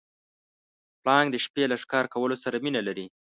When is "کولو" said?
2.13-2.35